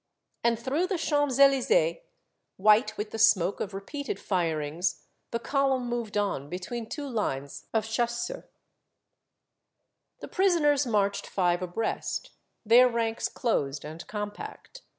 And 0.43 0.57
through 0.57 0.87
the 0.87 0.97
Champs 0.97 1.37
Elys^es, 1.37 1.99
white 2.57 2.97
with 2.97 3.11
the 3.11 3.19
smoke 3.19 3.59
of 3.59 3.71
repeated 3.71 4.19
firings, 4.19 5.05
the 5.29 5.37
column 5.37 5.85
moved 5.87 6.17
on 6.17 6.49
between 6.49 6.89
two 6.89 7.07
lines 7.07 7.67
of 7.71 7.85
chasseurs. 7.87 8.45
III. 8.45 8.49
The 10.21 10.27
prisoners 10.27 10.87
marched 10.87 11.27
five 11.27 11.61
abreast, 11.61 12.31
their 12.65 12.89
ranks 12.89 13.29
closed 13.29 13.85
and 13.85 14.07
compact. 14.07 14.81